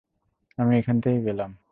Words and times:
আমি 0.57 0.73
এখান 0.77 0.97
থেকে 1.01 1.19
গেলাম। 1.27 1.51